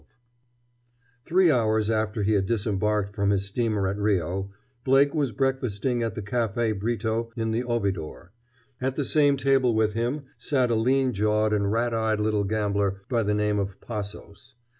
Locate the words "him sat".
9.93-10.71